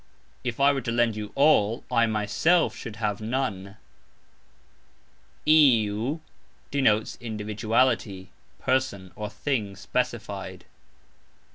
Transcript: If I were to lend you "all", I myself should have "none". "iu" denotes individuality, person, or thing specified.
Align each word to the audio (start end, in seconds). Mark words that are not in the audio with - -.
If 0.43 0.59
I 0.59 0.73
were 0.73 0.81
to 0.81 0.91
lend 0.91 1.15
you 1.15 1.31
"all", 1.35 1.83
I 1.91 2.07
myself 2.07 2.75
should 2.75 2.95
have 2.95 3.21
"none". 3.21 3.77
"iu" 5.45 6.21
denotes 6.71 7.17
individuality, 7.17 8.31
person, 8.59 9.11
or 9.15 9.29
thing 9.29 9.75
specified. 9.75 10.65